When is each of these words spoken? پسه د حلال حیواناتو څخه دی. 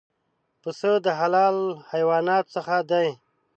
پسه 0.61 0.91
د 1.05 1.07
حلال 1.19 1.57
حیواناتو 1.91 2.51
څخه 2.55 2.75
دی. 2.91 3.07